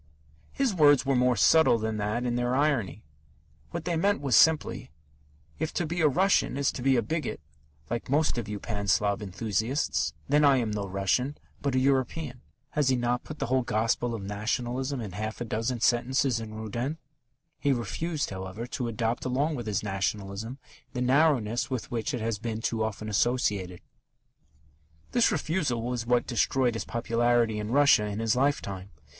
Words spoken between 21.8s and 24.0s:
which it has been too often associated.